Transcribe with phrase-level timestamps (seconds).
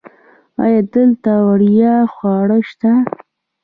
[0.63, 2.91] ایا دلته وړیا خواړه شته؟